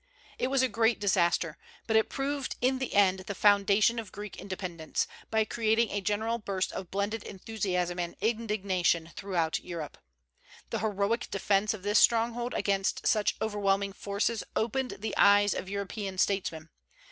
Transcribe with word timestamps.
It 0.39 0.47
was 0.47 0.63
a 0.63 0.67
great 0.67 0.99
disaster, 0.99 1.59
but 1.85 2.09
proved 2.09 2.55
in 2.59 2.79
the 2.79 2.95
end 2.95 3.19
the 3.19 3.35
foundation 3.35 3.99
of 3.99 4.11
Greek 4.11 4.35
independence, 4.37 5.05
by 5.29 5.45
creating 5.45 5.91
a 5.91 6.01
general 6.01 6.39
burst 6.39 6.71
of 6.71 6.89
blended 6.89 7.21
enthusiasm 7.21 7.99
and 7.99 8.15
indignation 8.19 9.11
throughout 9.15 9.59
Europe. 9.63 9.99
The 10.71 10.79
heroic 10.79 11.29
defence 11.29 11.75
of 11.75 11.83
this 11.83 11.99
stronghold 11.99 12.55
against 12.55 13.05
such 13.05 13.35
overwhelming 13.39 13.93
forces 13.93 14.43
opened 14.55 14.95
the 15.01 15.13
eyes 15.17 15.53
of 15.53 15.69
European 15.69 16.17
statesmen. 16.17 16.69